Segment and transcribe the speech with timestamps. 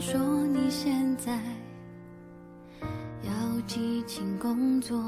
[0.00, 1.32] 说你现在
[3.22, 5.02] 要激情工作，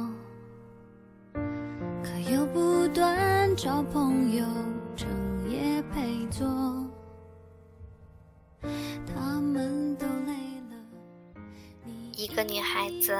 [2.03, 4.45] 可又不断找朋友
[4.97, 5.09] 整
[5.49, 6.47] 夜陪坐。
[8.63, 10.33] 他们都累
[10.71, 10.77] 了，
[12.17, 13.17] 一个女孩子，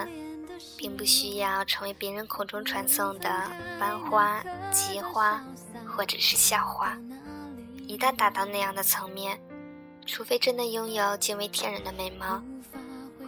[0.77, 3.29] 并不需要成为别人口中传颂的
[3.79, 5.41] 班花、菊花，
[5.87, 6.99] 或者是校花。
[7.87, 9.41] 一旦达到那样的层面，
[10.13, 12.43] 除非真的拥有惊为天人的美貌，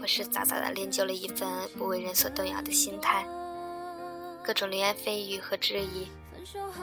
[0.01, 3.25] 或是早早的练就了一份不为人所动摇的心态，
[4.43, 6.09] 各种流言蜚语和质疑，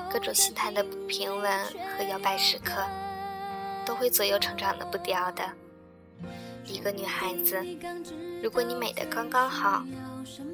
[0.09, 1.65] 各种心态的不平稳
[1.97, 2.81] 和摇摆时刻，
[3.85, 5.43] 都会左右成长的步调的。
[6.63, 7.61] 一个女孩子，
[8.41, 9.83] 如果你美得刚刚好，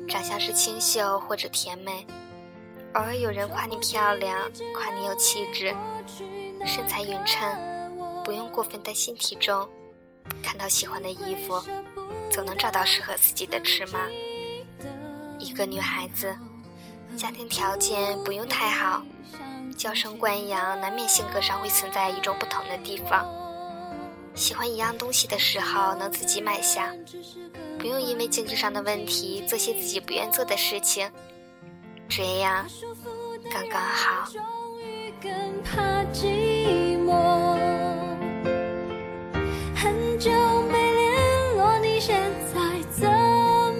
[0.09, 2.03] 长相是清秀或者甜美，
[2.95, 5.75] 偶尔有人夸你漂亮，夸你有气质。
[6.65, 7.47] 身材匀称，
[8.25, 9.69] 不用过分担心体重，
[10.41, 11.61] 看到喜欢的衣服，
[12.31, 13.99] 总能找到适合自己的尺码。
[15.37, 16.35] 一个女孩子，
[17.15, 19.03] 家庭条件不用太好，
[19.77, 23.23] 娇生惯养难免性格上会存在与众不同的地方。
[24.33, 26.91] 喜欢一样东西的时候能自己买下，
[27.77, 31.09] 不用因为经济上的问题做些自己不愿做的事情，
[32.09, 32.65] 这样
[33.51, 34.27] 刚刚好。
[35.21, 35.31] 更
[35.63, 37.74] 怕寂寞。
[40.15, 40.31] 很久
[40.71, 42.17] 没联络，你现
[42.53, 43.05] 在怎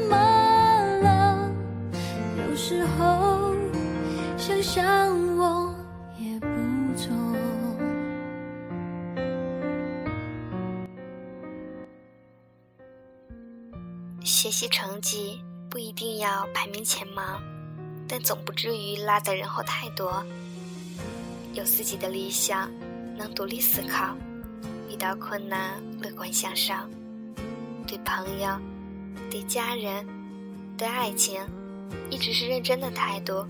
[0.09, 0.17] 么
[1.02, 1.50] 了？
[2.38, 3.55] 有时候
[4.38, 5.73] 想想我
[6.19, 6.47] 也不
[6.97, 7.16] 错。
[14.25, 17.39] 学习成绩不一定要排名前茅，
[18.09, 20.22] 但总不至于落在人后太多。
[21.53, 22.69] 有自己的理想，
[23.16, 24.13] 能独立思考，
[24.91, 26.88] 遇到困难乐观向上，
[27.88, 28.60] 对朋友、
[29.32, 30.06] 对家人、
[30.78, 31.42] 对爱情，
[32.12, 33.44] 一直是认真的态度。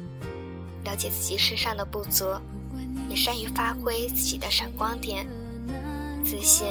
[0.86, 2.26] 了解自己身上的不足，
[3.10, 5.28] 也善于发挥自己的闪光点。
[6.24, 6.68] 自信，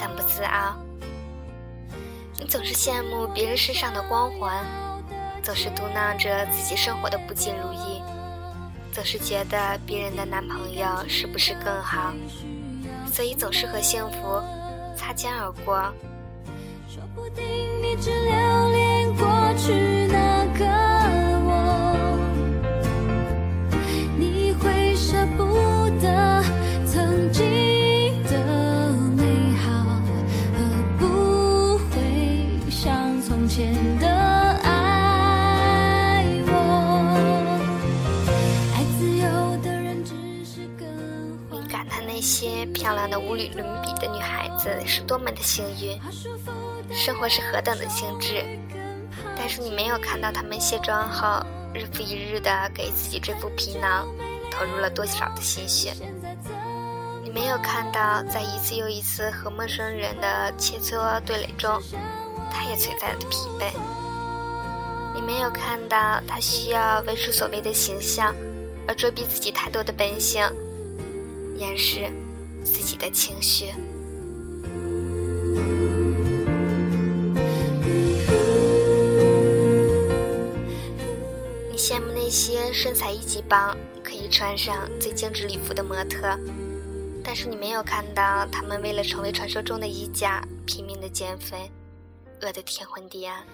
[0.00, 0.74] 但不自傲。
[2.40, 4.66] 你总是羡慕别人身上的光环，
[5.44, 8.02] 总是嘟囔着自己生活的不尽如意。
[8.90, 12.12] 总是觉得别人的男朋友是不是更好，
[13.12, 14.42] 所以总是和幸福
[15.04, 15.92] 擦肩而过。
[16.88, 17.44] 说不定
[17.82, 19.26] 你只留恋过
[19.58, 19.93] 去
[42.14, 46.00] 那些漂亮的无与伦比的女孩子是多么的幸运，
[46.92, 48.44] 生活是何等的精致，
[49.36, 51.44] 但是你没有看到她们卸妆后
[51.74, 54.06] 日复一日的给自己这副皮囊
[54.48, 55.92] 投入了多少的心血，
[57.24, 61.82] 你没有看到在一次又一次和陌生人的切磋对垒中，
[62.48, 63.72] 她也存在的疲惫，
[65.16, 68.32] 你没有看到她需要维持所谓的形象
[68.86, 70.48] 而遮蔽自己太多的本性，
[71.56, 72.10] 掩饰
[72.64, 73.66] 自己的情绪。
[81.70, 86.38] 你羡慕那些身材一级棒、可以穿上最精致礼服的模特，
[87.22, 91.70] 但是你没有看到他们为了成为传说中的衣架拼命的减肥，
[92.40, 93.44] 饿得天昏地暗。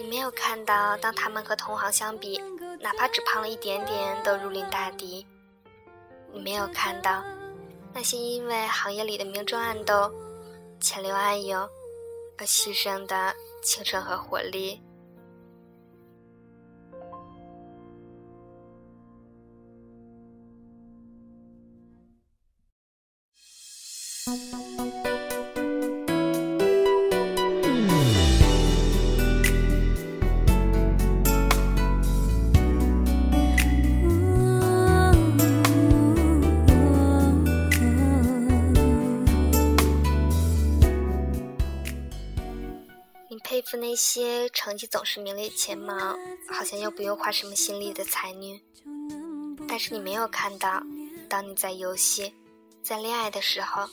[0.00, 2.40] 你没有看到，当他们和同行相比，
[2.80, 5.24] 哪怕只胖了一点点都如临大敌。
[6.32, 7.22] 你没有看到，
[7.92, 10.12] 那些因为行业里的明争暗斗、
[10.80, 11.60] 潜流暗涌
[12.38, 14.80] 而牺牲的青春和活力。
[43.32, 46.18] 你佩服那些成绩总是名列前茅，
[46.50, 48.60] 好像又不用花什么心力的才女，
[49.68, 50.82] 但是你没有看到，
[51.28, 52.34] 当你在游戏、
[52.82, 53.88] 在恋爱的时候，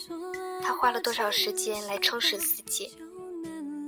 [0.64, 2.92] 他花了多少时间来充实自己。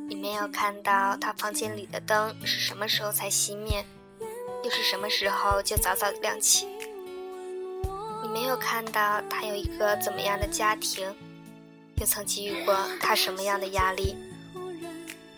[0.07, 3.83] 你没有看到他房间里的灯是什么时候才熄灭，
[4.63, 6.67] 又是什么时候就早早亮起。
[8.21, 11.11] 你没有看到他有一个怎么样的家庭，
[11.97, 14.15] 又曾给予过他什么样的压力？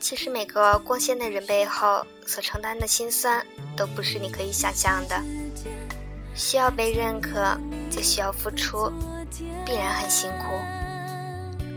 [0.01, 3.45] 其实每个光鲜的人背后所承担的辛酸，
[3.77, 5.21] 都不是你可以想象的。
[6.33, 7.55] 需要被认可，
[7.91, 8.91] 就需要付出，
[9.63, 10.59] 必然很辛苦。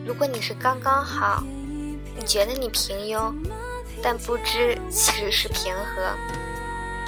[0.06, 1.44] 如果你是刚刚好，
[2.16, 3.30] 你觉得你平庸，
[4.02, 6.16] 但不知其实是平和；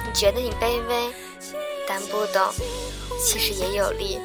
[0.05, 1.11] 你觉得你卑微，
[1.87, 2.47] 但不懂
[3.25, 4.19] 其实也有力。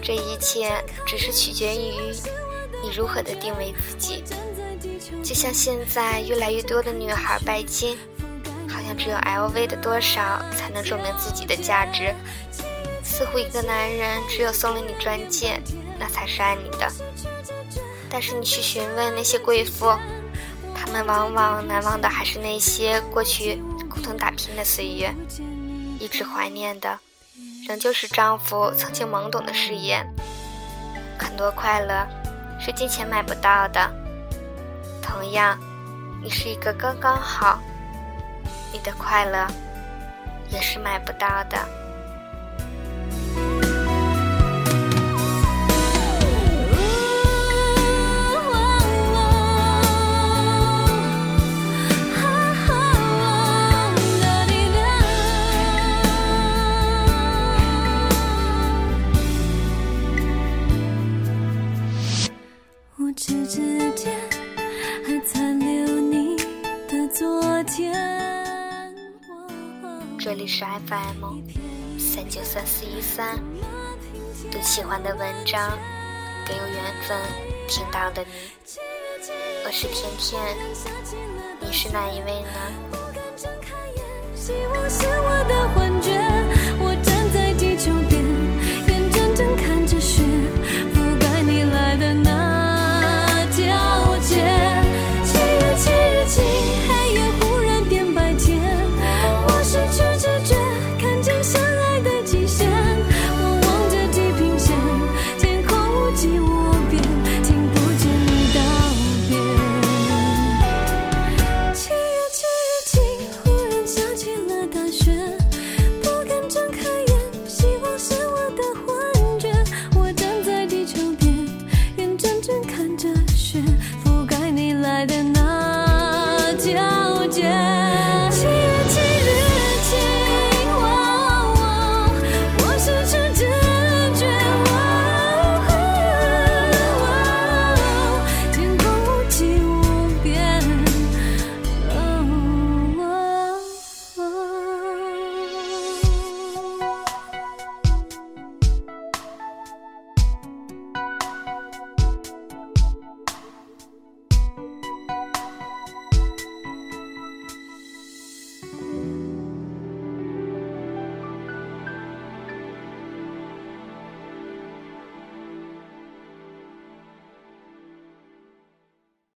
[0.00, 0.72] 这一切
[1.04, 2.14] 只是取决于
[2.84, 4.22] 你如何的定位自己。
[5.22, 7.98] 就像现在越来越多的女孩拜金。
[8.68, 12.14] 好像只有 LV 的多少才能证明自己的价值，
[13.02, 15.60] 似乎一个男人只有送了你钻戒，
[15.98, 16.92] 那才是爱你的。
[18.10, 19.96] 但是你去询问那些贵妇，
[20.74, 25.14] 他们往往难忘的还是那些过去共同打拼的岁月，
[25.98, 26.98] 一直怀念的，
[27.66, 30.06] 仍旧是丈夫曾经懵懂的誓言。
[31.18, 32.06] 很多快乐
[32.60, 33.90] 是金钱买不到的，
[35.06, 35.56] 同样，
[36.20, 37.60] 你是一个刚刚好。
[38.72, 39.46] 你的快乐
[40.50, 41.56] 也是买不到的。
[70.46, 71.42] 是 FM
[71.98, 73.36] 三九三四一三，
[74.50, 75.76] 读喜欢的文章，
[76.46, 77.18] 给有缘分
[77.68, 78.28] 听到的你。
[79.64, 80.40] 我是甜甜，
[81.60, 82.50] 你是哪一位呢？